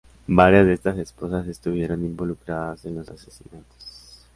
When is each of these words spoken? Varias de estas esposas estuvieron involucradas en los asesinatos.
Varias 0.25 0.65
de 0.65 0.73
estas 0.73 0.97
esposas 0.97 1.45
estuvieron 1.47 2.03
involucradas 2.03 2.85
en 2.85 2.95
los 2.95 3.07
asesinatos. 3.09 4.17